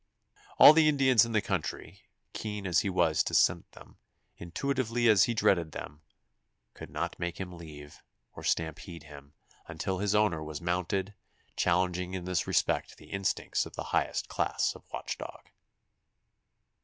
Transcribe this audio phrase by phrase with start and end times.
[0.57, 2.01] All the Indians in the country,
[2.33, 3.99] keen as he was to scent them,
[4.35, 6.01] intuitively as he dreaded them,
[6.73, 8.01] could not make him leave,
[8.33, 9.35] or stampede him,
[9.67, 11.13] until his owner was mounted,
[11.55, 15.51] challenging in this respect the instincts of the highest class of watch dog.